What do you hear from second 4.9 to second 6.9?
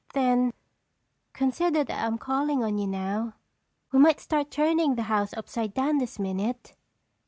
the house upside down this minute!"